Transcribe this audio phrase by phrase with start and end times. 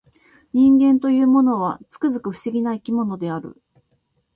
[0.51, 3.61] 人間というものは、つくづく不思議な生き物である